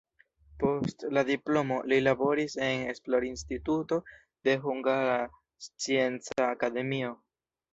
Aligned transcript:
Post 0.61 1.03
la 1.17 1.23
diplomo 1.27 1.77
li 1.91 1.99
laboris 2.05 2.57
en 2.69 2.87
esplorinstituto 2.93 4.01
de 4.49 4.57
Hungara 4.65 5.21
Scienca 5.69 6.49
Akademio. 6.57 7.15